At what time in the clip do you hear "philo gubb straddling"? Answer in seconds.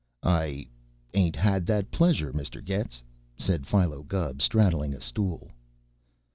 3.67-4.95